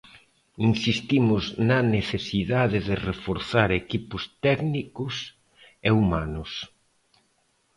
Insistimos 0.69 1.43
na 1.67 1.79
necesidade 1.95 2.77
de 2.87 2.95
reforzar 3.09 3.69
equipos 3.81 4.23
técnicos 4.45 5.15
e 5.87 5.89
humanos. 5.97 6.51